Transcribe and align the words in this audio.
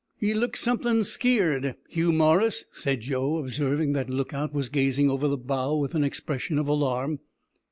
"Ye 0.17 0.33
look 0.33 0.57
somethin' 0.57 1.03
skeared, 1.03 1.75
Hugh 1.87 2.11
Morris," 2.11 2.65
said 2.71 3.01
Joe, 3.01 3.37
observing 3.37 3.93
that 3.93 4.07
the 4.07 4.13
look 4.13 4.33
out 4.33 4.51
was 4.51 4.67
gazing 4.67 5.11
over 5.11 5.27
the 5.27 5.37
bow 5.37 5.77
with 5.77 5.93
an 5.93 6.03
expression 6.03 6.57
of 6.57 6.67
alarm. 6.67 7.19